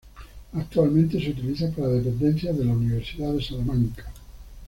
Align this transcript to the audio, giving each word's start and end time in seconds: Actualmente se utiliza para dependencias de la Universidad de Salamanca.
Actualmente 0.53 1.21
se 1.23 1.29
utiliza 1.29 1.69
para 1.69 1.89
dependencias 1.89 2.57
de 2.57 2.65
la 2.65 2.73
Universidad 2.73 3.33
de 3.33 3.43
Salamanca. 3.43 4.11